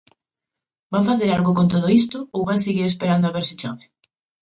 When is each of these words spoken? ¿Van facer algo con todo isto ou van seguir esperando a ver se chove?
¿Van 0.93 1.07
facer 1.09 1.29
algo 1.31 1.51
con 1.57 1.67
todo 1.73 1.87
isto 2.01 2.17
ou 2.35 2.41
van 2.49 2.63
seguir 2.65 2.85
esperando 2.87 3.25
a 3.27 3.33
ver 3.35 3.45
se 3.49 3.55
chove? 3.61 3.83